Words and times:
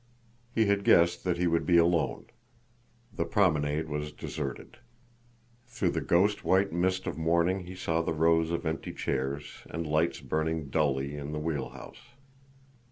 He 0.51 0.65
had 0.65 0.83
guessed 0.83 1.23
that 1.25 1.37
he 1.37 1.45
would 1.45 1.63
be 1.63 1.77
alone. 1.77 2.25
The 3.13 3.23
promenade 3.23 3.87
was 3.87 4.11
deserted. 4.11 4.79
Through 5.67 5.91
the 5.91 6.01
ghost 6.01 6.43
white 6.43 6.73
mist 6.73 7.05
of 7.05 7.19
morning 7.19 7.67
he 7.67 7.75
saw 7.75 8.01
the 8.01 8.11
rows 8.11 8.49
of 8.49 8.65
empty 8.65 8.93
chairs, 8.93 9.61
and 9.69 9.85
lights 9.85 10.19
burning 10.19 10.71
dully 10.71 11.15
in 11.15 11.33
the 11.33 11.39
wheel 11.39 11.69
house. 11.69 12.01